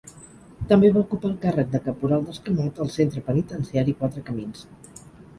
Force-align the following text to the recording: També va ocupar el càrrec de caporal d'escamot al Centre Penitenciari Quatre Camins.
També 0.69 0.87
va 0.93 1.01
ocupar 1.01 1.27
el 1.31 1.33
càrrec 1.43 1.67
de 1.73 1.81
caporal 1.87 2.25
d'escamot 2.29 2.79
al 2.85 2.89
Centre 2.93 3.21
Penitenciari 3.27 3.95
Quatre 3.99 4.25
Camins. 4.31 4.65